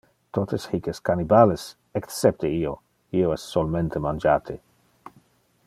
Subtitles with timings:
[0.35, 1.65] Totes hic es cannibales,
[1.99, 2.73] excepte io,
[3.21, 4.61] io es solmente mangiate.